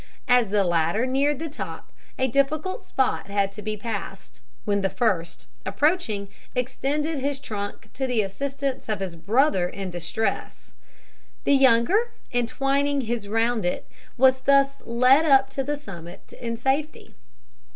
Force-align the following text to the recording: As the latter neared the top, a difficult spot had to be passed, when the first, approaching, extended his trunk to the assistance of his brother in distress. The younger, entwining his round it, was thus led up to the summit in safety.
As 0.27 0.49
the 0.49 0.63
latter 0.63 1.05
neared 1.05 1.37
the 1.37 1.47
top, 1.47 1.91
a 2.17 2.27
difficult 2.27 2.83
spot 2.83 3.27
had 3.27 3.51
to 3.51 3.61
be 3.61 3.77
passed, 3.77 4.41
when 4.65 4.81
the 4.81 4.89
first, 4.89 5.45
approaching, 5.63 6.27
extended 6.55 7.19
his 7.19 7.37
trunk 7.37 7.87
to 7.93 8.07
the 8.07 8.23
assistance 8.23 8.89
of 8.89 8.99
his 8.99 9.15
brother 9.15 9.69
in 9.69 9.91
distress. 9.91 10.73
The 11.43 11.53
younger, 11.53 12.13
entwining 12.33 13.01
his 13.01 13.27
round 13.27 13.63
it, 13.63 13.87
was 14.17 14.39
thus 14.41 14.81
led 14.85 15.23
up 15.23 15.51
to 15.51 15.63
the 15.63 15.77
summit 15.77 16.33
in 16.33 16.57
safety. 16.57 17.13